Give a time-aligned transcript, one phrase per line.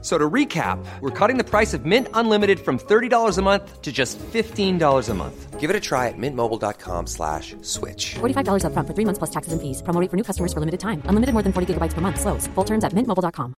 [0.00, 3.90] So to recap, we're cutting the price of Mint Unlimited from $30 a month to
[3.90, 5.58] just $15 a month.
[5.58, 8.14] Give it a try at mintmobile.com slash switch.
[8.20, 9.82] $45 upfront for three months plus taxes and fees.
[9.82, 11.02] Promo rate for new customers for limited time.
[11.10, 12.20] Unlimited more than 40 gigabytes per month.
[12.20, 12.46] Slows.
[12.54, 13.54] Full terms at mintmobile.com.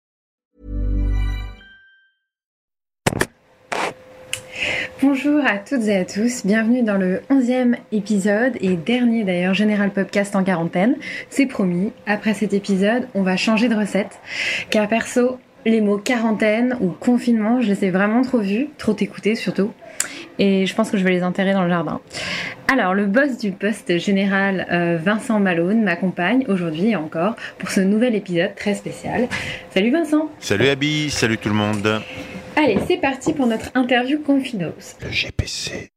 [5.01, 9.91] Bonjour à toutes et à tous, bienvenue dans le 11e épisode et dernier d'ailleurs Général
[9.91, 10.95] Podcast en quarantaine.
[11.31, 14.19] C'est promis, après cet épisode, on va changer de recette.
[14.69, 19.35] Car perso, les mots quarantaine ou confinement, je les ai vraiment trop vus, trop écoutés
[19.35, 19.71] surtout.
[20.39, 22.01] Et je pense que je vais les enterrer dans le jardin.
[22.71, 27.81] Alors, le boss du poste général, euh, Vincent Malone, m'accompagne aujourd'hui et encore pour ce
[27.81, 29.27] nouvel épisode très spécial.
[29.71, 32.01] Salut Vincent Salut Abby, salut tout le monde.
[32.55, 34.95] Allez, c'est parti pour notre interview Confinos.
[35.01, 35.90] Le GPC.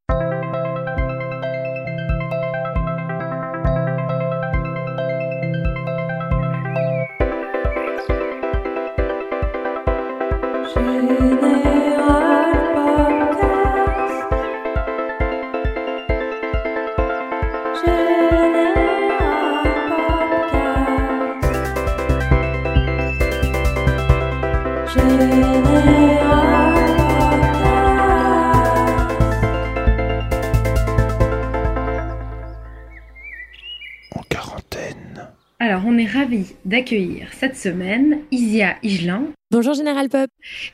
[36.75, 40.29] D'accueillir cette semaine Isia Higelin, Bonjour Général Pop.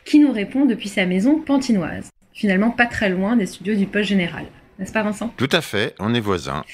[0.07, 4.09] qui nous répond depuis sa maison pantinoise, finalement pas très loin des studios du poste
[4.09, 4.47] général.
[4.79, 5.31] N'est-ce pas Vincent?
[5.37, 6.65] Tout à fait, on est voisins.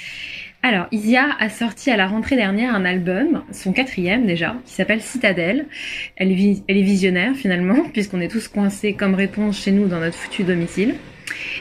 [0.62, 5.02] Alors, Isia a sorti à la rentrée dernière un album, son quatrième déjà, qui s'appelle
[5.02, 5.66] Citadelle.
[6.14, 6.30] Elle
[6.68, 10.44] elle est visionnaire finalement, puisqu'on est tous coincés comme réponse chez nous dans notre foutu
[10.44, 10.94] domicile.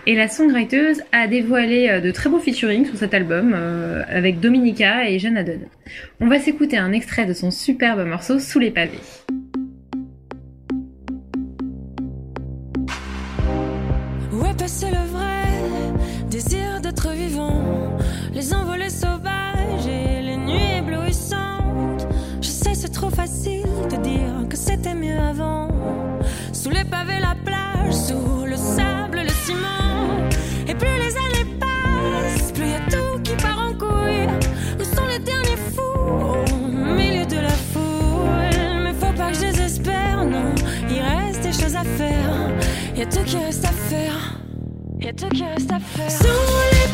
[0.08, 4.40] Et la songwriter a dévoilé euh, de très beaux featuring sur cet album euh, avec
[4.40, 5.62] Dominica et Jeanne Haddon.
[6.20, 9.00] On va s'écouter un extrait de son superbe morceau Sous les pavés.
[14.32, 17.98] Où est passé le vrai désir d'être vivant?
[18.34, 22.08] Les envolées sauvages et les nuits éblouissantes
[22.42, 25.70] Je sais c'est trop facile de dire que c'était mieux avant
[26.54, 27.65] Sous les pavés la plage,
[42.96, 44.40] faire y a tout qui reste à faire.
[45.02, 46.85] Y a tout qui reste à faire.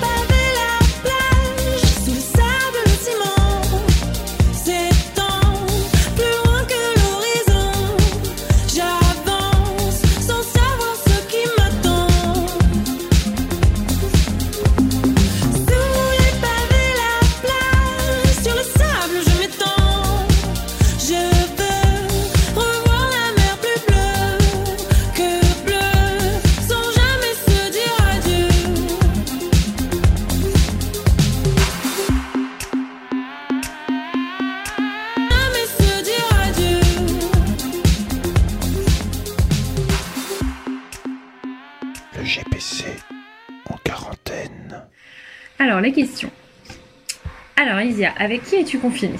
[48.17, 49.19] Avec qui es-tu confinée?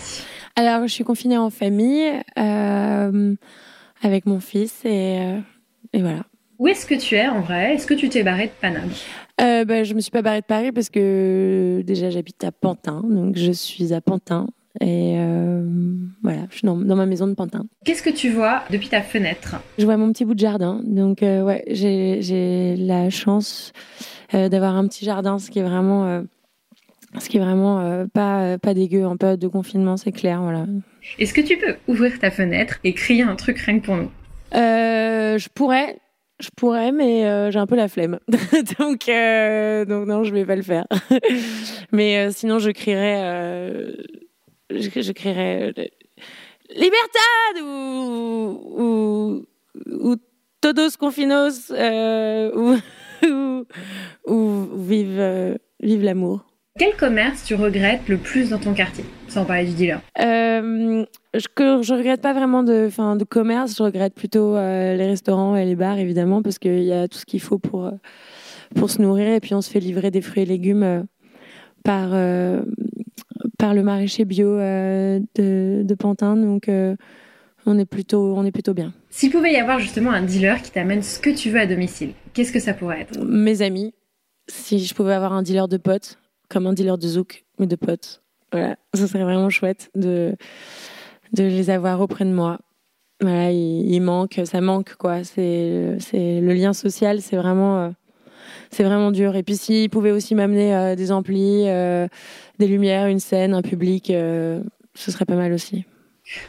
[0.56, 3.36] Alors, je suis confinée en famille euh,
[4.02, 5.40] avec mon fils et, euh,
[5.94, 6.24] et voilà.
[6.60, 7.76] Où est-ce que tu es en vrai?
[7.76, 8.90] Est-ce que tu t'es barré de Paname?
[9.42, 13.02] Euh, bah, je me suis pas barrée de Paris parce que déjà j'habite à Pantin,
[13.04, 14.48] donc je suis à Pantin
[14.80, 15.64] et euh,
[16.22, 17.66] voilà, je suis dans, dans ma maison de Pantin.
[17.84, 19.56] Qu'est-ce que tu vois depuis ta fenêtre?
[19.80, 23.74] Je vois mon petit bout de jardin, donc euh, ouais, j'ai la chance
[24.32, 26.24] d'avoir un petit jardin, ce qui est vraiment,
[27.20, 30.66] ce qui est vraiment euh, pas pas dégueu en période de confinement, c'est clair, voilà.
[31.20, 34.12] Est-ce que tu peux ouvrir ta fenêtre et crier un truc rien que pour nous?
[34.54, 35.98] Euh, je pourrais,
[36.40, 38.20] je pourrais, mais euh, j'ai un peu la flemme.
[38.80, 40.86] donc, euh, donc non, je vais pas le faire.
[41.92, 43.94] mais euh, sinon, je crierais, euh,
[44.70, 45.86] je, je crierais euh,
[46.76, 49.46] Libertad ou, ou,
[49.92, 50.16] ou
[50.62, 52.78] Todos Confinos euh, ou,
[53.28, 53.66] ou,
[54.28, 56.46] ou Vive, euh, vive l'amour.
[56.82, 60.02] Quel commerce tu regrettes le plus dans ton quartier Sans parler du dealer?
[60.20, 61.06] Euh,
[61.36, 65.06] je, que je regrette pas vraiment de, fin, de commerce, je regrette plutôt euh, les
[65.06, 67.92] restaurants et les bars évidemment parce qu'il y a tout ce qu'il faut pour, euh,
[68.74, 71.06] pour se nourrir et puis on se fait livrer des fruits et légumes
[71.84, 72.10] par,
[73.60, 76.36] par le maraîcher bio de, de Pantin.
[76.36, 78.92] Donc on est plutôt, on est plutôt bien.
[79.12, 82.14] S'il pouvait y avoir justement un dealer qui t'amène ce que tu veux à domicile,
[82.34, 83.24] qu'est-ce que ça pourrait être?
[83.24, 83.94] Mes amis,
[84.48, 86.18] si je pouvais avoir un dealer de potes,
[86.52, 88.22] comme un dealer de zouk, mais de potes,
[88.52, 90.36] voilà, ce serait vraiment chouette de,
[91.32, 92.60] de les avoir auprès de moi.
[93.22, 95.24] Voilà, il, il manque, ça manque quoi.
[95.24, 97.90] C'est, c'est le lien social, c'est vraiment, euh,
[98.70, 99.36] c'est vraiment dur.
[99.36, 102.08] Et puis s'il pouvait aussi m'amener euh, des amplis, euh,
[102.60, 105.86] des lumières, une scène, un public, ce serait pas mal aussi.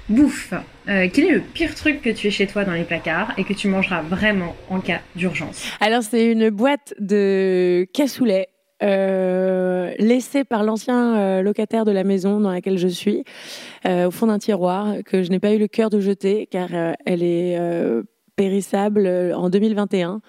[0.08, 0.52] Bouffe.
[0.88, 3.44] Euh, quel est le pire truc que tu aies chez toi dans les placards et
[3.44, 5.64] que tu mangeras vraiment en cas d'urgence?
[5.80, 8.48] Alors c'est une boîte de cassoulet
[8.82, 13.24] euh, laissée par l'ancien euh, locataire de la maison dans laquelle je suis,
[13.86, 16.68] euh, au fond d'un tiroir, que je n'ai pas eu le cœur de jeter car
[16.72, 17.58] euh, elle est
[18.36, 20.20] périssable en 2021.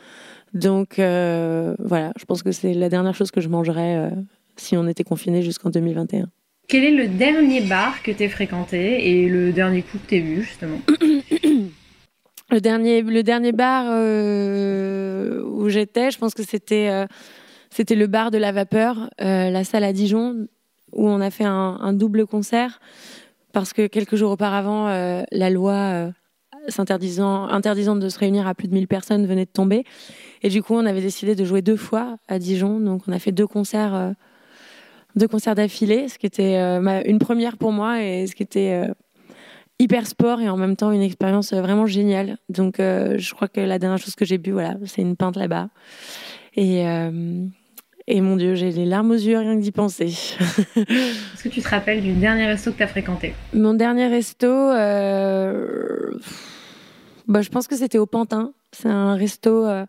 [0.54, 4.12] Donc voilà, je pense que c'est la dernière chose que je mangerais
[4.56, 6.28] si on était confiné jusqu'en 2021.
[6.68, 10.44] Quel est le dernier bar que t'aies fréquenté et le dernier coup que t'aies vu
[10.44, 10.80] justement?
[12.54, 17.08] Le dernier, le dernier bar euh, où j'étais, je pense que c'était euh,
[17.74, 20.48] c'était le bar de la vapeur, euh, la salle à Dijon,
[20.92, 22.80] où on a fait un, double concert
[23.52, 26.12] parce que quelques jours auparavant, euh, la loi euh,
[26.78, 29.86] interdisant de se réunir à plus de 1000 personnes venait de tomber.
[30.44, 32.80] Et du coup, on avait décidé de jouer deux fois à Dijon.
[32.80, 34.14] Donc, on a fait deux concerts,
[35.16, 38.88] d'affilée, ce qui était une première pour moi et ce qui était
[39.80, 42.38] hyper sport et en même temps une expérience vraiment géniale.
[42.50, 45.70] Donc, je crois que la dernière chose que j'ai bu, voilà, c'est une pinte là-bas.
[46.56, 46.86] Et,
[48.08, 50.06] et mon Dieu, j'ai les larmes aux yeux rien que d'y penser.
[50.06, 53.34] Est-ce que tu te rappelles du dernier resto que t'as fréquenté?
[53.54, 56.12] Mon dernier resto, euh,
[57.28, 58.54] bah, je pense que c'était au Pantin.
[58.72, 59.86] C'est un resto, euh,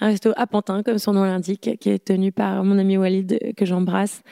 [0.00, 3.54] un resto à Pantin, comme son nom l'indique, qui est tenu par mon ami Walid,
[3.56, 4.22] que j'embrasse,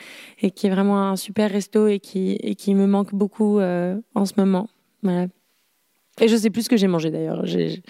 [0.41, 3.97] et qui est vraiment un super resto et qui, et qui me manque beaucoup euh,
[4.15, 4.69] en ce moment.
[5.03, 5.27] Voilà.
[6.21, 7.47] Et je sais plus ce que j'ai mangé d'ailleurs.
[7.47, 7.81] Je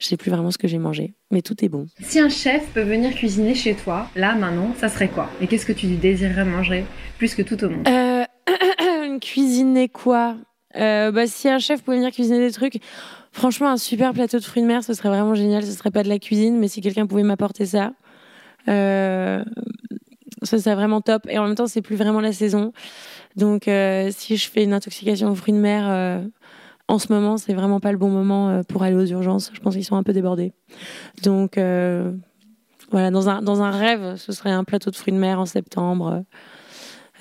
[0.00, 1.86] sais plus vraiment ce que j'ai mangé, mais tout est bon.
[2.00, 5.28] Si un chef peut venir cuisiner chez toi, là maintenant, ça serait quoi?
[5.40, 6.84] Et qu'est-ce que tu désirerais manger
[7.18, 7.86] plus que tout au monde?
[7.86, 8.24] Euh,
[9.20, 10.36] cuisiner quoi?
[10.76, 12.78] Euh, bah, Si un chef pouvait venir cuisiner des trucs,
[13.32, 15.62] franchement, un super plateau de fruits de mer, ce serait vraiment génial.
[15.62, 17.92] Ce serait pas de la cuisine, mais si quelqu'un pouvait m'apporter ça,
[18.68, 19.44] euh,
[20.42, 21.26] ça serait vraiment top.
[21.28, 22.72] Et en même temps, c'est plus vraiment la saison.
[23.36, 26.22] Donc, euh, si je fais une intoxication aux fruits de mer,
[26.88, 29.50] en ce moment, c'est vraiment pas le bon moment euh, pour aller aux urgences.
[29.54, 30.52] Je pense qu'ils sont un peu débordés.
[31.22, 32.12] Donc, euh,
[32.90, 35.46] voilà, dans un, dans un rêve, ce serait un plateau de fruits de mer en
[35.46, 36.24] septembre.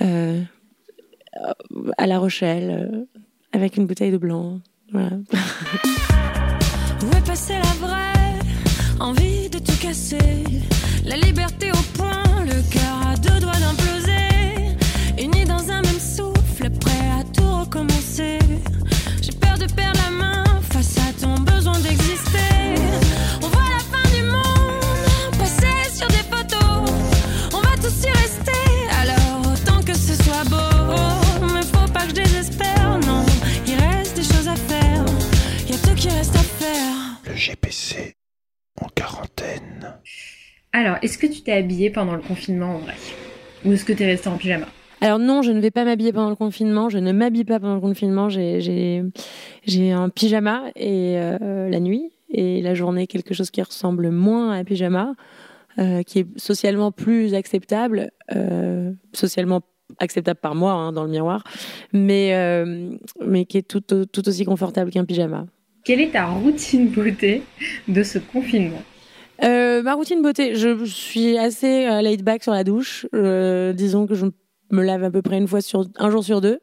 [0.01, 0.41] euh,
[1.97, 3.05] à La Rochelle,
[3.51, 4.59] avec une bouteille de blanc.
[4.91, 5.17] Voilà.
[7.49, 8.39] La vraie
[8.99, 10.43] envie de tout casser?
[11.05, 14.36] La liberté au point, le cœur à deux doigts d'imploser
[19.57, 22.75] peur de perdre la main face à ton besoin d'exister.
[23.41, 26.91] On voit la fin du monde passer sur des photos.
[27.53, 28.51] On va tous y rester,
[28.99, 31.53] alors autant que ce soit beau.
[31.53, 33.25] Mais faut pas que je désespère, non.
[33.65, 35.05] Il reste des choses à faire.
[35.67, 37.21] Y a tout qui reste à faire.
[37.25, 38.15] Le GPC
[38.81, 39.93] en quarantaine.
[40.73, 42.95] Alors, est-ce que tu t'es habillé pendant le confinement en vrai?
[43.65, 44.67] Ou est-ce que t'es resté en pyjama?
[45.01, 46.89] Alors non, je ne vais pas m'habiller pendant le confinement.
[46.89, 48.29] Je ne m'habille pas pendant le confinement.
[48.29, 49.01] J'ai
[49.91, 54.55] un pyjama et euh, la nuit et la journée quelque chose qui ressemble moins à
[54.55, 55.13] un pyjama,
[55.79, 59.61] euh, qui est socialement plus acceptable, euh, socialement
[59.99, 61.43] acceptable par moi hein, dans le miroir,
[61.93, 62.33] mais
[63.25, 65.45] mais qui est tout tout aussi confortable qu'un pyjama.
[65.85, 67.43] Quelle est ta routine beauté
[67.87, 68.81] de ce confinement?
[69.43, 73.05] Euh, ma routine beauté, je suis assez euh, laid back sur la douche.
[73.13, 74.25] Euh, disons que je
[74.71, 76.59] me lave à peu près une fois sur un jour sur deux.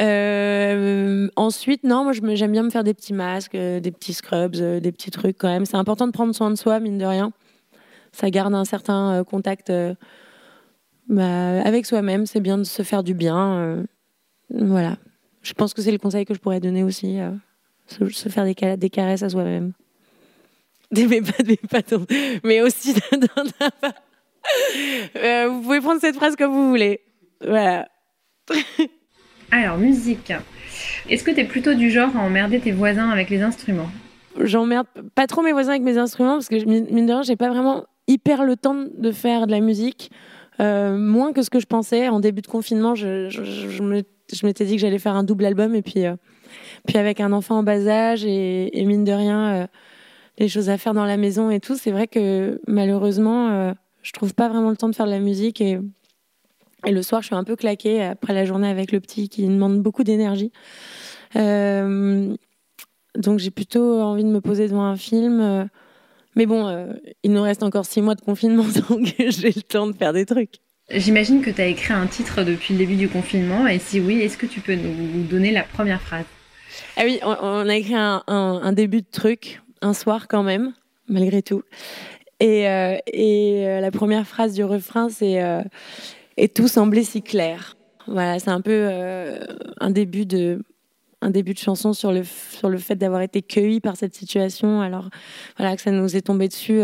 [0.00, 4.56] Euh, ensuite, non, moi j'aime bien me faire des petits masques, euh, des petits scrubs,
[4.56, 5.66] euh, des petits trucs quand même.
[5.66, 7.32] C'est important de prendre soin de soi, mine de rien.
[8.12, 9.72] Ça garde un certain contact
[11.08, 12.26] bah, avec soi-même.
[12.26, 13.84] C'est bien de se faire du bien.
[14.50, 14.96] voilà.
[15.42, 17.18] Je pense que c'est le conseil que je pourrais donner aussi.
[17.86, 19.72] se, faire des, ca- des caresses à soi-même.
[20.94, 22.04] Mais pas des pâtons,
[22.44, 23.92] mais aussi dans un-
[25.16, 27.00] Euh, vous pouvez prendre cette phrase comme vous voulez.
[27.46, 27.88] Voilà.
[29.50, 30.32] Alors, musique.
[31.08, 33.88] Est-ce que t'es plutôt du genre à emmerder tes voisins avec les instruments?
[34.40, 37.50] J'emmerde pas trop mes voisins avec mes instruments parce que mine de rien, j'ai pas
[37.50, 40.10] vraiment hyper le temps de faire de la musique.
[40.60, 42.08] Euh, moins que ce que je pensais.
[42.08, 43.82] En début de confinement, je,
[44.42, 46.16] m'étais dit que j'allais faire un double album et puis, euh,
[46.86, 49.66] puis avec un enfant en bas âge et, et mine de rien, euh,
[50.38, 54.34] les choses à faire dans la maison et tout, c'est vrai que malheureusement, je trouve
[54.34, 55.78] pas vraiment le temps de faire de la musique et,
[56.86, 59.46] et le soir, je suis un peu claquée après la journée avec le petit qui
[59.46, 60.50] demande beaucoup d'énergie.
[61.36, 62.34] Euh,
[63.16, 65.68] Donc j'ai plutôt envie de me poser devant un film.
[66.34, 66.92] mais bon, euh,
[67.22, 70.26] il nous reste encore six mois de confinement, donc j'ai le temps de faire des
[70.26, 70.56] trucs.
[70.90, 74.20] J'imagine que tu as écrit un titre depuis le début du confinement, et si oui,
[74.20, 76.24] est-ce que tu peux nous donner la première phrase?
[76.96, 80.42] Ah oui, on, on a écrit un, un- un début de truc, un soir quand
[80.42, 80.72] même,
[81.08, 81.62] malgré tout.
[82.42, 85.62] Et, euh, euh, la première phrase du refrain, c'est euh,
[86.36, 87.76] Et tout semblait si clair.
[88.08, 88.88] Voilà, c'est un peu
[89.80, 90.58] un, début de,
[91.56, 94.80] chanson sur le, sur le fait d'avoir été cueilli par cette situation.
[94.80, 95.08] Alors,
[95.56, 96.80] voilà, que ça nous est tombé dessus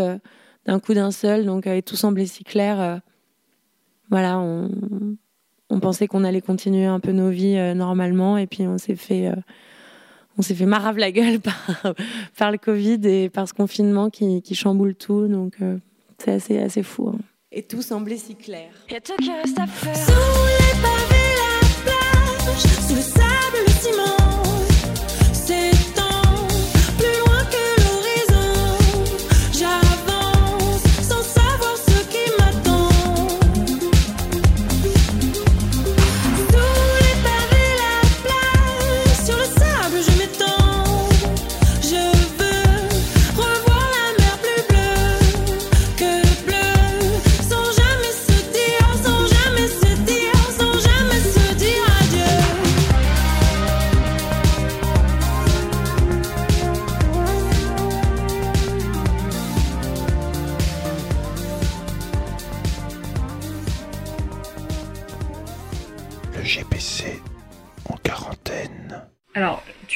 [0.65, 1.45] d'un coup d'un seul.
[1.45, 3.01] Donc, Et tout semblait si clair.
[4.11, 4.71] voilà, on,
[5.81, 8.39] pensait qu'on allait continuer un peu nos vies normalement.
[8.39, 9.33] Et puis, on s'est fait.
[10.39, 11.95] On s'est fait marave la gueule par,
[12.39, 15.27] par le Covid et par ce confinement qui, qui chamboule tout.
[15.29, 15.79] Donc, euh,
[16.19, 17.09] c'est assez, assez fou.
[17.15, 17.19] hein.
[17.53, 18.71] Et tout semblait si clair.
[18.91, 19.97] Y'a tout qui reste à faire.
[19.97, 24.18] Sous les pavés, la plage, sous le sable, le ciment.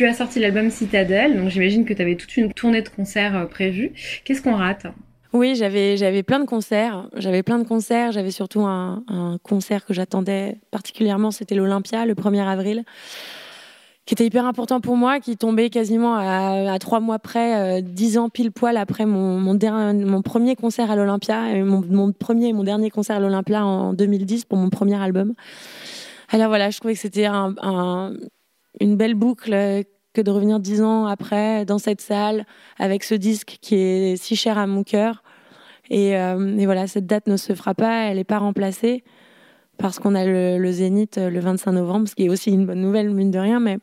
[0.02, 3.36] Tu as sorti l'album Citadel, donc j'imagine que tu avais toute une tournée de concerts
[3.36, 3.92] euh, prévue.
[4.24, 4.88] Qu'est-ce qu'on rate?
[5.32, 7.08] Oui, j'avais j'avais plein de concerts.
[7.16, 8.10] J'avais plein de concerts.
[8.10, 9.04] J'avais surtout un,
[9.44, 11.30] concert que j'attendais particulièrement.
[11.30, 12.82] C'était l'Olympia, le 1er avril,
[14.04, 18.18] qui était hyper important pour moi, qui tombait quasiment à, trois mois près, euh, dix
[18.18, 22.64] ans pile poil après mon, mon, premier concert à l'Olympia, et mon, premier et mon
[22.64, 25.34] dernier concert à l'Olympia en 2010 pour mon premier album.
[26.28, 27.54] Alors voilà, je trouvais que c'était un-
[28.80, 32.46] une belle boucle que de revenir dix ans après dans cette salle
[32.78, 35.22] avec ce disque qui est si cher à mon cœur.
[35.90, 39.04] Et, euh, voilà, cette date ne se fera pas, elle n'est pas remplacée
[39.78, 42.80] parce qu'on a le, Zénith euh, le 25 novembre, ce qui est aussi une bonne
[42.80, 43.58] nouvelle, mine de rien.
[43.58, 43.78] Mais...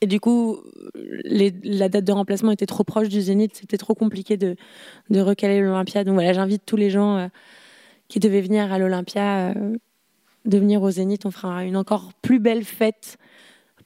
[0.00, 0.58] Et du coup,
[0.94, 4.56] la date de remplacement était trop proche du Zénith, c'était trop compliqué de,
[5.10, 6.04] recaler l'Olympia.
[6.04, 7.28] Donc voilà, j'invite tous les gens euh,
[8.08, 9.54] qui devaient venir à l'Olympia
[10.44, 11.24] de venir au Zénith.
[11.24, 13.16] On fera une encore plus belle fête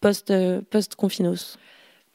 [0.00, 1.58] post, euh, post-confinos.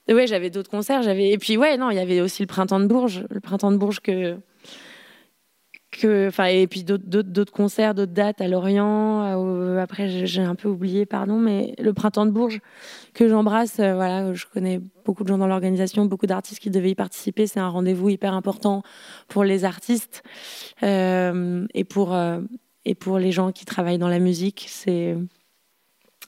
[0.07, 1.03] Et ouais, j'avais d'autres concerts.
[1.03, 3.71] J'avais et puis ouais, non, il y avait aussi le printemps de Bourges, le printemps
[3.71, 4.37] de Bourges que
[5.91, 9.23] que enfin et puis d'autres concerts, d'autres dates à Lorient.
[9.23, 12.59] euh, après, j'ai un peu oublié, pardon, mais le printemps de Bourges
[13.13, 13.79] que j'embrasse.
[13.79, 17.47] euh, voilà, je connais beaucoup de gens dans l'organisation, beaucoup d'artistes qui devaient y participer.
[17.47, 18.83] C'est un rendez-vous hyper important
[19.29, 20.21] pour les artistes
[20.83, 22.15] et pour
[22.85, 24.65] et pour les gens qui travaillent dans la musique.
[24.69, 25.15] C'est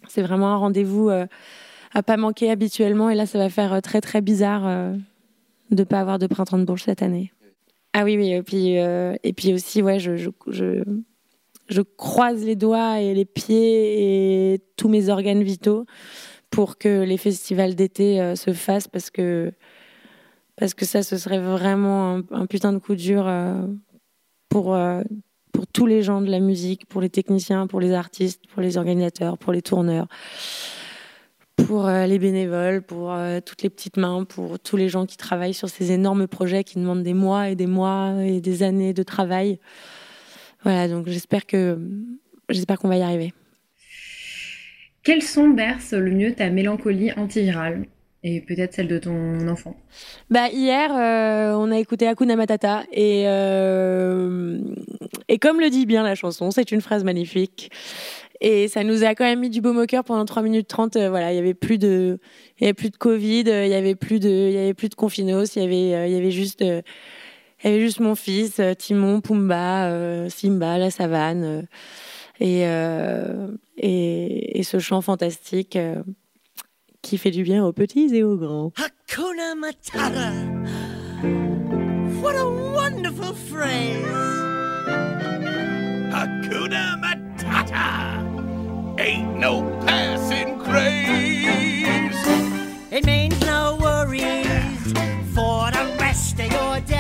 [0.10, 1.26] c'est vraiment un rendez-vous euh,
[1.94, 3.10] à pas manquer habituellement.
[3.10, 4.96] Et là, ça va faire euh, très très bizarre euh,
[5.72, 7.32] de pas avoir de printemps de Bourges cette année.
[7.94, 8.32] Ah oui, oui.
[8.32, 10.30] Et puis, et puis aussi, ouais, je, je,
[11.68, 15.86] je, croise les doigts et les pieds et tous mes organes vitaux
[16.52, 19.52] pour que les festivals d'été se fassent parce que,
[20.58, 23.28] parce que ça, ce serait vraiment un, putain de coup dur
[24.48, 24.78] pour,
[25.58, 28.78] pour tous les gens de la musique, pour les techniciens, pour les artistes, pour les
[28.78, 30.06] organisateurs, pour les tourneurs,
[31.56, 35.18] pour euh, les bénévoles, pour euh, toutes les petites mains, pour tous les gens qui
[35.18, 38.94] travaillent sur ces énormes projets qui demandent des mois et des mois et des années
[38.94, 39.58] de travail.
[40.62, 41.80] Voilà, donc j'espère que
[42.50, 43.34] j'espère qu'on va y arriver.
[45.02, 47.88] Quel son berce le mieux ta mélancolie antivirale?
[48.24, 49.76] Et peut-être celle de ton enfant
[50.30, 54.60] Bah hier, euh, on a écouté Hakuna Matata et euh,
[55.28, 57.72] et comme le dit bien la chanson, c'est une phrase magnifique.
[58.40, 60.96] Et ça nous a quand même mis du baume au cœur pendant 3 minutes 30.
[60.96, 62.20] euh, voilà, il y avait plus de,
[62.60, 64.90] il y avait plus de Covid, il y avait plus de, il y avait plus
[64.90, 66.84] de confinos, il y avait, il y avait juste, il
[67.64, 71.68] y avait juste mon fils, Timon, Pumba, Simba, la savane,
[72.40, 72.62] et,
[73.78, 75.78] et, ce chant fantastique
[77.08, 78.74] qui fait du bien aux petits et aux grands.
[78.76, 80.34] Hakuna Matata.
[82.22, 84.06] What a wonderful phrase.
[86.12, 88.26] Hakuna Matata.
[89.00, 92.14] Ain't no passing craze.
[92.92, 94.92] It means no worries
[95.34, 96.97] for the rest of your days.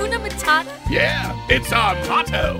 [0.00, 0.90] Hakuna Matata?
[0.90, 2.58] Yeah, it's our motto.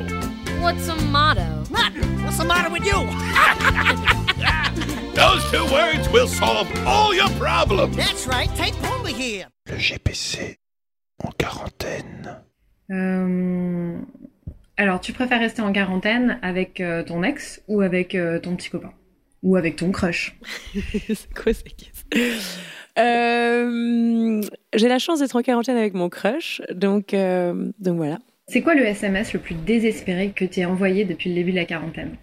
[0.60, 1.64] What's a motto?
[1.70, 2.22] Nothing.
[2.22, 2.92] What's the matter with you?
[5.14, 7.96] Those two words will solve all your problems.
[7.96, 8.54] That's right.
[8.56, 9.46] Take Pumbaa here.
[9.66, 10.58] Le GPC
[11.24, 12.36] en quarantaine.
[12.90, 13.98] Euh,
[14.76, 18.68] Alors, tu préfères rester en quarantaine avec euh, ton ex ou avec euh, ton petit
[18.68, 18.92] copain?
[19.42, 20.36] Ou avec ton crush?
[20.74, 22.06] C'est quoi ces questions?
[23.00, 24.42] Euh,
[24.74, 28.18] J'ai la chance d'être en quarantaine avec mon crush, donc, euh, donc voilà.
[28.48, 31.56] C'est quoi le SMS le plus désespéré que tu aies envoyé depuis le début de
[31.56, 32.16] la quarantaine?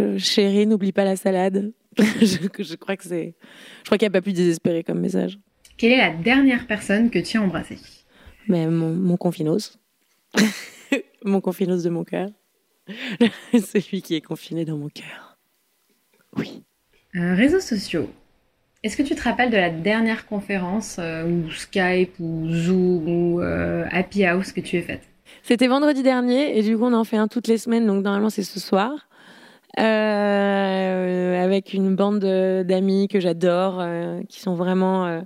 [0.00, 1.72] Euh, Chérie, n'oublie pas la salade.
[1.98, 3.34] je, je crois que c'est.
[3.80, 5.38] Je crois qu'il n'y a pas plus désespéré comme message.
[5.76, 7.78] Quelle est la dernière personne que tu as embrassée?
[8.48, 9.78] Mais mon, mon confinos.
[11.24, 12.28] mon confinos de mon cœur.
[13.52, 15.38] Celui qui est confiné dans mon cœur.
[16.36, 16.62] Oui.
[17.14, 18.10] Euh, Réseaux sociaux.
[18.82, 23.40] Est-ce que tu te rappelles de la dernière conférence euh, ou Skype ou Zoom ou
[23.40, 25.02] euh, Happy House que tu aies faite?
[25.42, 28.30] C'était vendredi dernier et du coup on en fait un toutes les semaines, donc normalement
[28.30, 29.08] c'est ce soir.
[29.78, 33.84] Euh, avec une bande de- d'amis que j'adore,
[34.28, 35.22] qui sont vraiment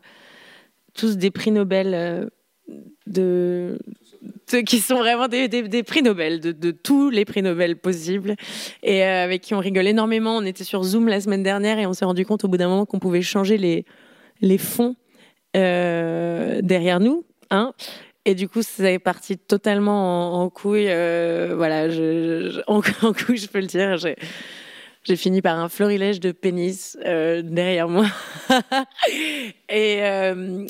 [0.94, 2.30] tous des prix Nobel
[3.06, 3.78] de-
[4.64, 8.36] qui sont vraiment des, prix Nobel de, tous les prix Nobel possibles
[8.82, 10.36] et euh, avec qui on rigole énormément.
[10.36, 12.68] On était sur Zoom la semaine dernière et on s'est rendu compte au bout d'un
[12.68, 13.84] moment qu'on pouvait changer les
[14.42, 14.96] les fonds
[15.56, 17.72] euh, derrière nous, hein.
[18.26, 20.88] Et du coup, c'est parti totalement en, couille.
[20.88, 23.96] euh, voilà, je, en, couille, je peux le dire.
[23.96, 28.06] J'ai, fini par un florilège de pénis derrière moi.
[29.70, 30.02] Et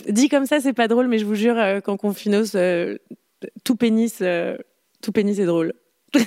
[0.08, 2.56] dit comme ça, c'est pas drôle, mais je vous jure qu'en confinos,
[3.64, 4.56] tout pénis, euh,
[5.02, 5.74] tout pénis est drôle.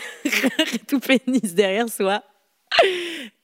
[0.87, 2.23] tout pénis derrière soi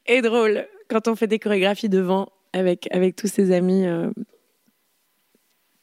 [0.05, 3.85] est drôle quand on fait des chorégraphies devant avec avec tous ses amis.
[3.85, 4.09] euh,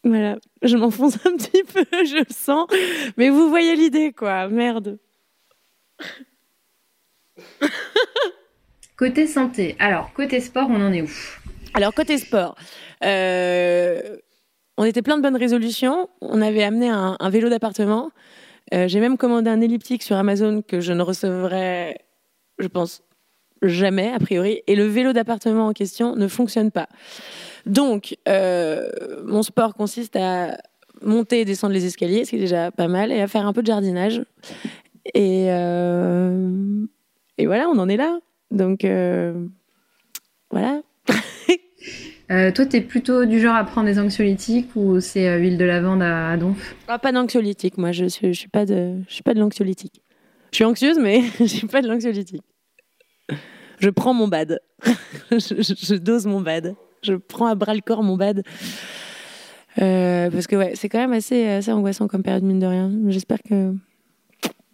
[0.06, 2.68] voilà, je m'enfonce un petit peu, je le sens.
[3.16, 4.48] Mais vous voyez l'idée, quoi.
[4.48, 4.98] Merde.
[8.96, 9.74] Côté santé.
[9.78, 11.10] Alors, côté sport, on en est où?
[11.74, 12.56] Alors, côté sport,
[13.04, 14.16] euh,
[14.76, 16.08] on était plein de bonnes résolutions.
[16.20, 18.10] On avait amené un, vélo d'appartement.
[18.74, 21.98] Euh, J'ai même commandé un elliptique sur Amazon que je ne recevrai,
[22.58, 23.02] je pense,
[23.62, 24.62] jamais, a priori.
[24.66, 26.88] Et le vélo d'appartement en question ne fonctionne pas.
[27.64, 28.88] Donc, euh,
[29.24, 30.58] mon sport consiste à
[31.02, 33.52] monter et descendre les escaliers, ce qui est déjà pas mal, et à faire un
[33.52, 34.22] peu de jardinage.
[35.14, 36.84] Et, euh,
[37.38, 38.18] et voilà, on en est là.
[38.50, 38.86] Donc,
[40.50, 40.82] voilà.
[42.30, 45.64] Euh, Toi, t'es plutôt du genre à prendre des anxiolytiques ou c'est euh, huile de
[45.64, 46.74] lavande à, à donf?
[46.88, 50.02] Ah, pas d'anxiolytique, moi, je suis, je suis pas de, je suis pas de l'anxiolytique.
[50.50, 52.42] Je suis anxieuse, mais je suis pas de l'anxiolytique.
[53.78, 54.58] Je prends mon bad.
[55.30, 56.74] je, je- je dose mon bad.
[57.02, 58.42] Je prends à bras le corps mon bad.
[59.80, 62.90] Euh, parce que ouais, c'est quand même assez, assez angoissant comme période mine de rien.
[63.08, 63.74] J'espère que,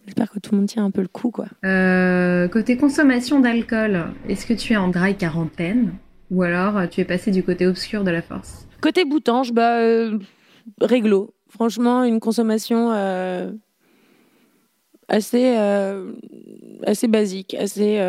[0.07, 1.47] j'espère que tout le monde tient un peu le coup, quoi.
[1.65, 5.93] Euh, Côté consommation d'alcool, est-ce que tu es en dry quarantaine?
[6.33, 9.79] Ou alors euh, tu es passé du côté obscur de la force Côté boutange, bah,
[9.79, 10.19] euh,
[10.81, 11.35] réglo.
[11.49, 13.53] Franchement, une consommation euh,
[15.07, 15.55] assez,
[16.85, 18.01] assez basique, assez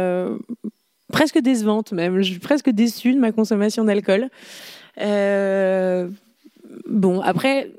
[1.11, 2.21] presque décevante même.
[2.21, 4.29] Je suis presque déçue de ma consommation d'alcool.
[6.89, 7.71] Bon, après,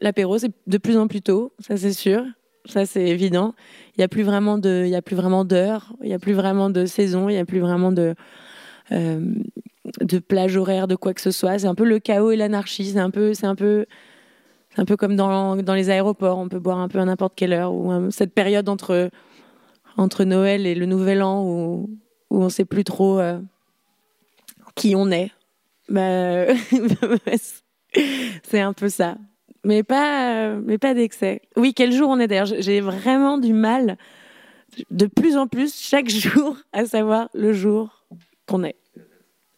[0.00, 2.22] l'apéro, c'est de plus en plus tôt, ça c'est sûr.
[2.66, 3.54] Ça, c'est évident.
[3.96, 6.68] Il n'y a plus vraiment il a plus vraiment d'heures, il n'y a plus vraiment
[6.68, 8.14] de saison, il n'y a plus vraiment de,
[10.00, 11.58] de plage horaire, de quoi que ce soit.
[11.58, 12.86] C'est un peu le chaos et l'anarchie.
[12.92, 13.86] C'est un peu, c'est un peu,
[14.74, 16.38] c'est un peu comme dans, dans les aéroports.
[16.38, 17.72] On peut boire un peu à n'importe quelle heure.
[17.72, 19.10] Ou euh, cette période entre,
[19.96, 21.90] entre Noël et le Nouvel An où,
[22.30, 23.38] où on ne sait plus trop euh,
[24.74, 25.30] qui on est.
[25.88, 26.46] Bah,
[28.42, 29.16] c'est un peu ça.
[29.64, 31.42] Mais pas, mais pas d'excès.
[31.56, 33.98] Oui, quel jour on est d'ailleurs J'ai vraiment du mal,
[34.90, 38.04] de plus en plus, chaque jour, à savoir le jour
[38.46, 38.76] qu'on est.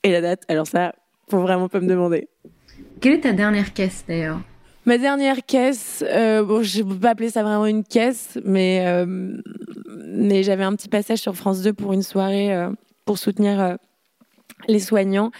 [0.09, 0.94] Et la date, alors ça,
[1.29, 2.29] faut vraiment pas me demander.
[2.99, 4.40] Quelle est ta dernière caisse d'ailleurs?
[4.87, 8.87] Ma dernière caisse, euh, bon, je ne peux pas appeler ça vraiment une caisse, mais,
[8.87, 9.05] euh,
[10.07, 12.71] mais j'avais un petit passage sur France 2 pour une soirée euh,
[13.05, 13.77] pour soutenir
[14.66, 15.31] les soignants.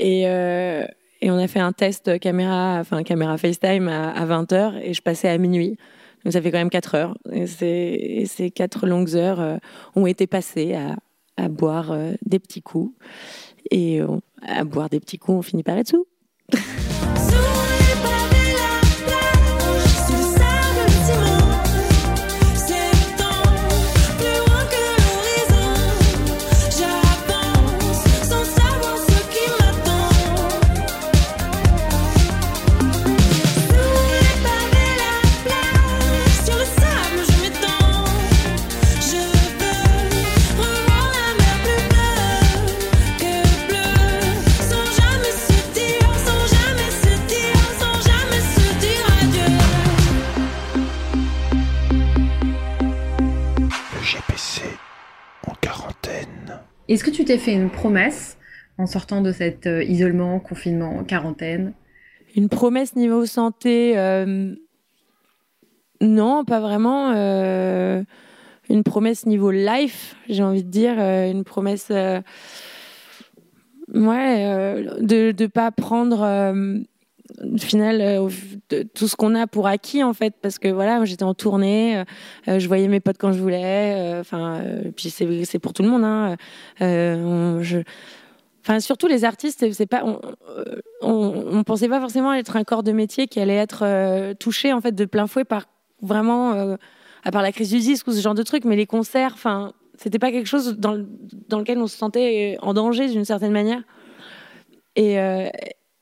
[0.00, 4.92] Et, et on a fait un test caméra, enfin caméra FaceTime à, à 20h et
[4.92, 5.78] je passais à minuit.
[6.24, 7.16] Donc ça fait quand même 4 heures.
[7.32, 9.58] Et, ces 4 longues heures
[9.96, 10.96] ont été passées à,
[11.42, 12.94] à boire des petits coups.
[13.70, 14.00] Et
[14.42, 15.90] à boire des petits coups, on finit par être.
[15.90, 16.06] Sous
[56.90, 58.36] Est-ce que tu t'es fait une promesse
[58.76, 61.72] en sortant de cet euh, isolement, confinement, quarantaine?
[62.34, 64.56] Une promesse niveau santé euh,
[66.00, 67.12] Non, pas vraiment.
[67.12, 68.02] Euh,
[68.68, 70.98] une promesse niveau life, j'ai envie de dire.
[70.98, 71.90] une promesse.
[71.90, 72.24] ouais,
[73.94, 76.24] de ne pas prendre.
[77.42, 78.28] Au final, euh,
[78.94, 82.04] tout ce qu'on a pour acquis en fait, parce que voilà, j'étais en tournée, euh,
[82.48, 84.62] euh, je voyais mes potes quand je voulais, enfin,
[84.96, 86.04] puis c'est pour tout le monde.
[86.04, 86.36] Hein,
[86.80, 87.82] je,
[88.62, 90.20] Enfin, surtout les artistes, c'est- pas, on,
[91.00, 94.92] on, pensait pas forcément être un corps de métier qui allait être touché en fait
[94.92, 95.64] de plein fouet par
[96.02, 96.76] vraiment,
[97.24, 99.72] à part la crise du disque ou ce genre de truc, mais les concerts, enfin,
[99.96, 101.02] c'était pas quelque chose dans,
[101.48, 103.82] dans lequel on se sentait en danger d'une certaine manière.
[104.94, 105.18] Et,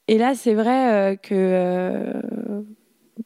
[0.09, 2.23] et là, c'est vrai euh, que euh,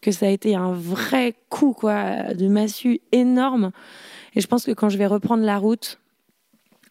[0.01, 3.71] que ça a été un vrai coup quoi, de massue énorme.
[4.35, 6.01] Et je pense que quand je vais reprendre la route,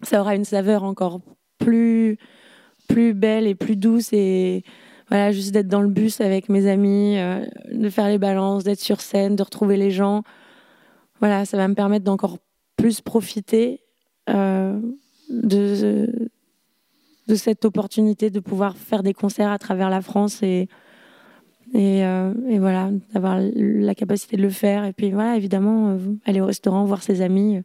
[0.01, 1.19] ça aura une saveur encore
[1.58, 2.17] plus
[2.88, 4.63] plus belle et plus douce et
[5.10, 8.80] voilà juste d'être dans le bus avec mes amis euh, de faire les balances d'être
[8.80, 10.23] sur scène de retrouver les gens
[11.19, 12.39] voilà ça va me permettre d'encore
[12.75, 13.82] plus profiter
[14.27, 16.32] de
[17.32, 20.67] de cette opportunité de pouvoir faire des concerts à travers la France et
[21.74, 24.84] et, euh, et voilà d'avoir la capacité de le faire.
[24.84, 27.62] Et puis voilà évidemment euh, aller au restaurant voir ses amis euh,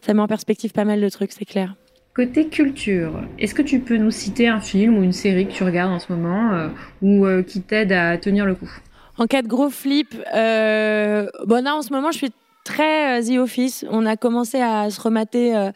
[0.00, 1.74] ça met en perspective pas mal de trucs c'est clair.
[2.14, 5.64] Côté culture, est-ce que tu peux nous citer un film ou une série que tu
[5.64, 6.68] regardes en ce moment euh,
[7.00, 8.70] ou euh, qui t'aide à tenir le coup?
[9.18, 12.32] En cas de gros flip, euh, bon là en ce moment je suis
[12.64, 13.84] très euh, The Office.
[13.90, 15.72] On a commencé à se remater euh,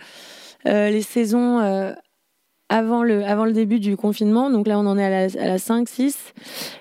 [0.66, 1.92] euh, les saisons euh,
[2.68, 4.50] avant le début du confinement.
[4.50, 6.32] Donc là on en est à la, à la 5 6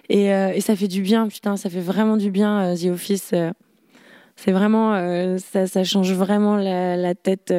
[0.09, 2.93] et, euh, et ça fait du bien, putain, ça fait vraiment du bien euh, The
[2.93, 3.31] Office.
[3.33, 3.51] euh.
[4.35, 4.93] c'est vraiment
[5.37, 7.53] ça, change vraiment la, tête.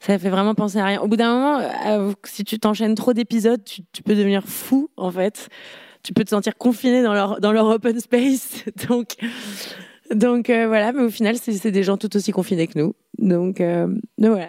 [0.00, 1.00] ça fait vraiment penser à rien.
[1.00, 5.48] Au bout d'un moment, si tu t'enchaînes trop d'épisodes, tu, peux devenir fou en fait.
[6.02, 8.64] Tu peux te sentir confiné dans leur open space.
[10.10, 12.94] Donc voilà, mais au final, c'est des gens tout aussi confinés que nous.
[13.18, 14.48] Donc, donc voilà.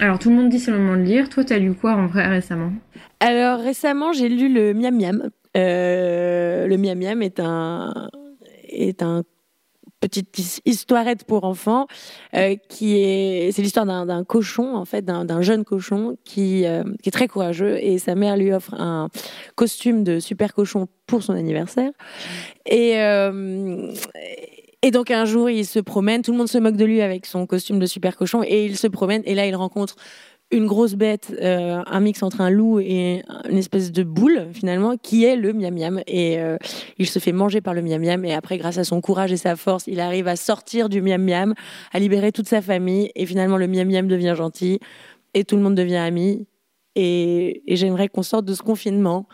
[0.00, 1.28] Alors tout le monde dit c'est le moment de lire.
[1.28, 2.72] Toi, t'as lu quoi en vrai récemment?
[3.20, 5.30] Alors récemment, j'ai lu le Miam Miam.
[5.56, 8.08] Euh, le Miam Miam est un
[8.68, 9.22] est un
[10.00, 11.86] petite his- histoirette pour enfants
[12.34, 17.08] euh, qui est c'est l'histoire d'un cochon en fait d'un jeune cochon qui euh, qui
[17.08, 19.08] est très courageux et sa mère lui offre un
[19.54, 21.92] costume de super cochon pour son anniversaire
[22.66, 22.96] et
[24.90, 27.46] donc un jour il se promène tout le monde se moque de lui avec son
[27.46, 29.96] costume de super cochon et il se promène et là il rencontre
[30.52, 34.96] une grosse bête, euh, un mix entre un loup et une espèce de boule finalement,
[34.96, 36.00] qui est le miam miam.
[36.06, 36.56] Et euh,
[36.98, 38.24] il se fait manger par le miam miam.
[38.24, 41.22] Et après, grâce à son courage et sa force, il arrive à sortir du miam
[41.22, 41.54] miam,
[41.92, 43.10] à libérer toute sa famille.
[43.16, 44.78] Et finalement, le miam miam devient gentil
[45.34, 46.46] et tout le monde devient ami.
[46.94, 49.26] Et, et j'aimerais qu'on sorte de ce confinement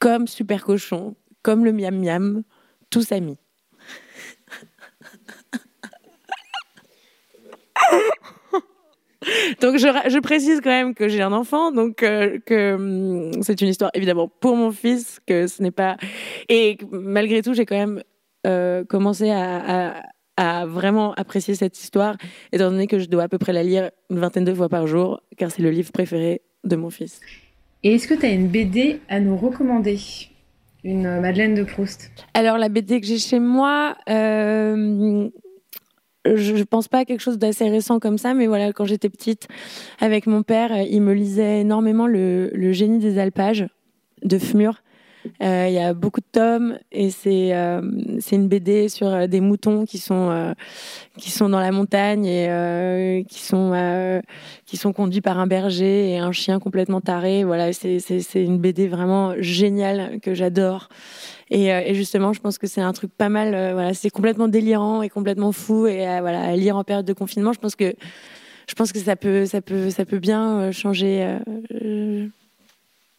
[0.00, 2.42] comme super cochon, comme le miam miam,
[2.90, 3.38] tous amis.
[9.60, 13.68] Donc je, précise quand même que j'ai un enfant, donc euh, que hum, c'est une
[13.68, 15.96] histoire évidemment pour mon fils, que ce n'est pas
[16.48, 18.02] et malgré tout j'ai quand même
[18.46, 20.02] euh, commencé à, à-
[20.36, 22.16] à vraiment apprécier cette histoire,
[22.52, 24.86] étant donné que je dois à peu près la lire une vingtaine de fois par
[24.86, 27.20] jour, car c'est le livre préféré de mon fils.
[27.82, 29.98] Et est-ce que t'as une BD à nous recommander?
[30.84, 35.28] Une euh, Madeleine de Proust Alors la BD que j'ai chez moi, euh,
[36.36, 39.48] je, pense pas à quelque chose d'assez récent comme ça, mais voilà, quand j'étais petite,
[40.00, 43.66] avec mon père, euh, il me lisait énormément le, Génie des alpages
[44.22, 44.82] de Fmur.
[45.42, 47.82] Euh, Il y a beaucoup de tomes et c'est euh,
[48.20, 50.54] c'est une BD sur des moutons qui sont
[51.16, 54.22] qui sont dans la montagne et qui sont
[54.64, 57.42] qui sont conduits par un berger et un chien complètement taré.
[57.42, 60.88] Voilà, c'est c'est une BD vraiment géniale que j'adore.
[61.50, 63.54] Et, euh, et justement, je pense que c'est un truc pas mal.
[63.54, 65.86] euh, voilà, c'est complètement délirant et complètement fou.
[65.86, 67.94] Et euh, voilà, à lire en période de confinement, je pense que
[68.68, 71.38] je pense que ça peut ça peut ça peut bien changer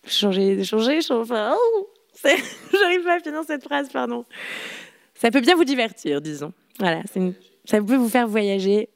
[0.06, 0.64] changer changer.
[0.64, 1.88] changer enfin, oh,
[2.24, 4.26] j'arrive pas à finir cette phrase, pardon.
[5.16, 6.54] Ça peut bien vous divertir, disons.
[6.78, 7.02] Voilà,
[7.66, 8.90] ça peut vous faire voyager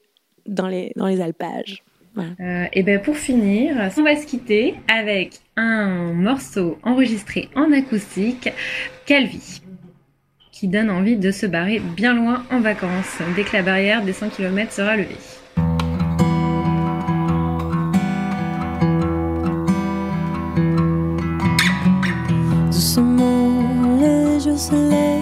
[0.45, 1.83] dans les dans les alpages.
[2.15, 2.29] Voilà.
[2.39, 8.49] Euh, et ben pour finir, on va se quitter avec un morceau enregistré en acoustique,
[9.05, 9.61] Calvi,
[10.51, 14.13] qui donne envie de se barrer bien loin en vacances, dès que la barrière des
[14.13, 15.17] 100 km sera levée.
[22.71, 25.12] Doucement, les jours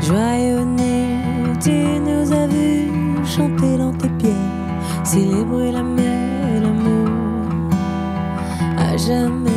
[0.00, 1.18] Joyeux né,
[1.60, 2.90] tu nous as vu
[3.24, 4.30] chanter dans tes pieds,
[5.02, 7.08] célébrer la mer et l'amour,
[8.78, 9.50] à jamais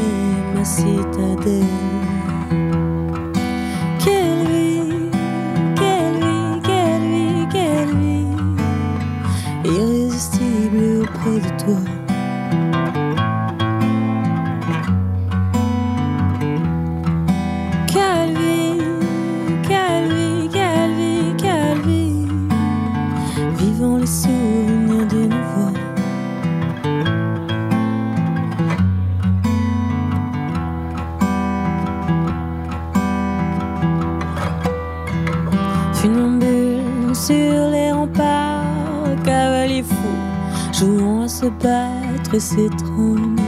[0.55, 1.94] ma citadelle.
[42.39, 43.41] S'étreindre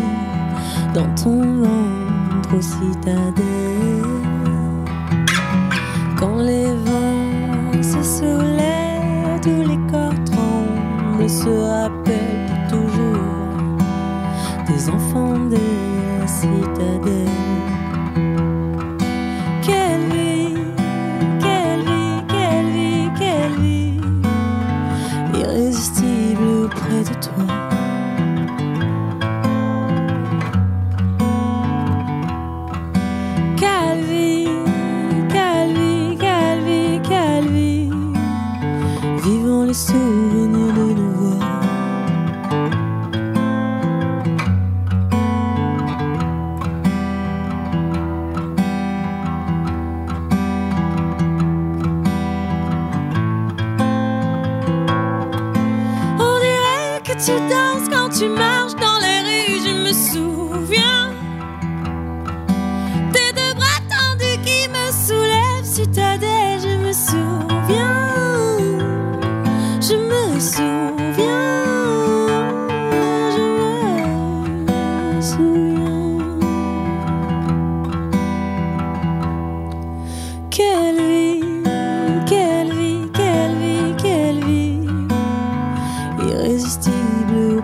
[0.93, 2.61] dans ton ventre aux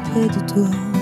[0.03, 0.92] auprès de toi.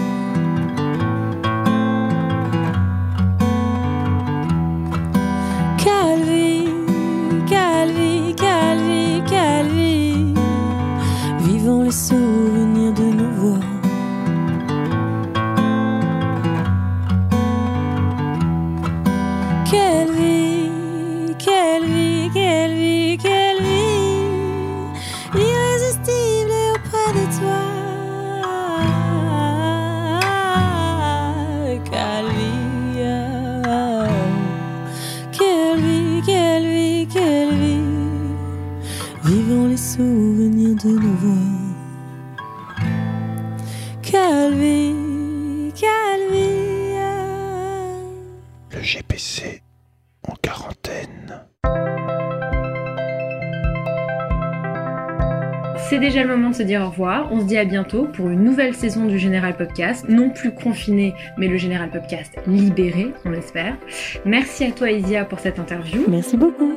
[56.02, 57.32] Déjà le moment de se dire au revoir.
[57.32, 60.06] On se dit à bientôt pour une nouvelle saison du Général Podcast.
[60.10, 63.78] Non plus confiné, mais le Général Podcast libéré, on espère.
[64.26, 66.04] Merci à toi, Isia, pour cette interview.
[66.10, 66.74] Merci beaucoup.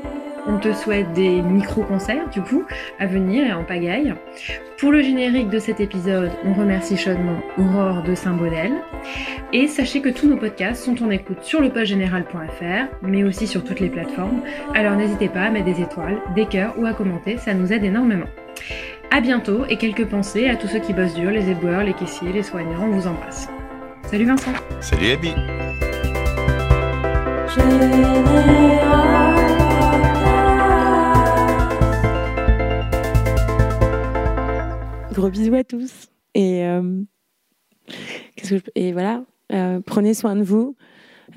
[0.47, 2.65] On te souhaite des micro-concerts, du coup,
[3.01, 4.15] à venir et en pagaille.
[4.77, 8.73] Pour le générique de cet épisode, on remercie chaudement Aurore de Saint-Baudel.
[9.55, 13.65] Et sachez que tous nos podcasts sont en écoute sur le postgénéral.fr, mais aussi sur
[13.65, 14.43] toutes les plateformes.
[14.75, 17.85] Alors n'hésitez pas à mettre des étoiles, des cœurs ou à commenter, ça nous aide
[17.85, 18.29] énormément.
[19.15, 22.33] À bientôt et quelques pensées à tous ceux qui bossent dur, les éboueurs, les caissiers,
[22.33, 23.47] les soignants, on vous embrasse.
[24.11, 24.51] Salut Vincent
[24.81, 25.31] Salut Abby.
[35.13, 36.09] Gros bisous à tous.
[36.35, 37.01] Et, euh,
[38.35, 40.77] qu'est-ce que je peux- et voilà, euh, prenez soin de vous.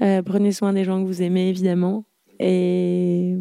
[0.01, 2.05] Euh, prenez soin des gens que vous aimez, évidemment.
[2.39, 3.35] Et,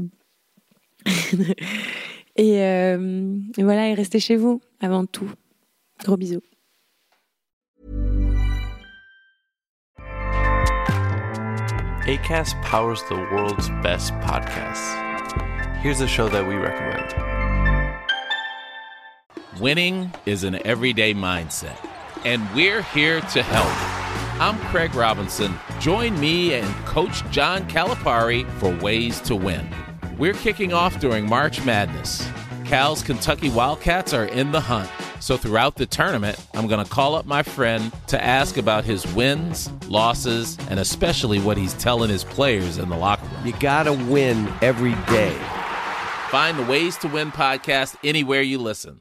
[2.36, 5.30] et, euh, et voilà, et restez chez vous avant tout.
[6.04, 6.42] Gros bisous.
[12.06, 14.94] ACAST powers the world's best podcasts.
[15.80, 17.14] Here's a show that we recommend.
[19.60, 21.76] Winning is an everyday mindset,
[22.24, 23.96] and we're here to help.
[24.40, 25.54] I'm Craig Robinson.
[25.80, 29.66] Join me and Coach John Calipari for Ways to Win.
[30.18, 32.26] We're kicking off during March Madness.
[32.64, 34.90] Cal's Kentucky Wildcats are in the hunt.
[35.20, 39.06] So throughout the tournament, I'm going to call up my friend to ask about his
[39.14, 43.46] wins, losses, and especially what he's telling his players in the locker room.
[43.46, 45.36] You gotta win every day.
[46.30, 49.00] Find the Ways to Win podcast anywhere you listen.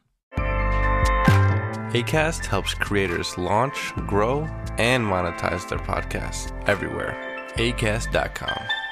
[1.93, 4.41] ACAST helps creators launch, grow,
[4.77, 7.15] and monetize their podcasts everywhere.
[7.55, 8.84] ACAST.com.